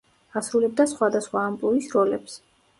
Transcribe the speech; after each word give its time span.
ასრულებდა 0.39 0.87
სხვადასხვა 0.95 1.45
ამპლუის 1.53 1.93
როლებს. 1.95 2.43